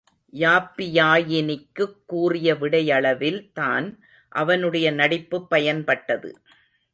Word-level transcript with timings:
யாப்பியாயினிக்குக் 0.33 1.97
கூறிய 2.05 2.55
விடையளவில் 2.55 3.51
தான் 3.53 3.87
அவனுடைய 4.29 4.91
நடிப்புப் 4.91 5.53
பயன்பட்டது. 5.53 6.31